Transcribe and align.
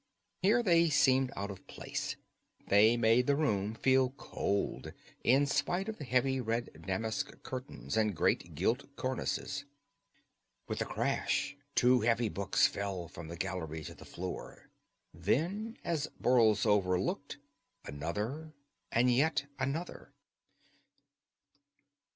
Here 0.41 0.63
they 0.63 0.89
seemed 0.89 1.31
out 1.35 1.51
of 1.51 1.67
place. 1.67 2.15
They 2.69 2.97
made 2.97 3.27
the 3.27 3.35
room 3.35 3.75
feel 3.75 4.09
cold, 4.09 4.93
in 5.23 5.45
spite 5.45 5.87
of 5.87 5.99
the 5.99 6.05
heavy 6.05 6.41
red 6.41 6.85
damask 6.87 7.43
curtains 7.43 7.95
and 7.95 8.15
great 8.15 8.55
gilt 8.55 8.95
cornices. 8.95 9.63
With 10.67 10.81
a 10.81 10.85
crash 10.85 11.55
two 11.75 12.01
heavy 12.01 12.29
books 12.29 12.65
fell 12.65 13.09
from 13.09 13.27
the 13.27 13.37
gallery 13.37 13.83
to 13.83 13.93
the 13.93 14.03
floor; 14.03 14.71
then, 15.13 15.77
as 15.83 16.07
Borlsover 16.19 16.99
looked, 16.99 17.37
another 17.85 18.53
and 18.91 19.11
yet 19.13 19.45
another. 19.59 20.13